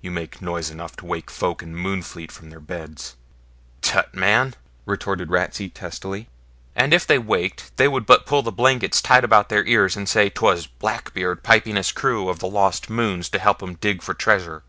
[0.00, 3.14] You make noise enough to wake folk in Moonfleet from their beds.'
[3.82, 4.54] 'Tut, man,'
[4.84, 6.28] retorted Ratsey testily,
[6.74, 10.08] 'and if they waked, they would but pull the blankets tight about their ears, and
[10.08, 14.64] say 'twas Blackbeard piping his crew of lost Mohunes to help him dig for treasure.'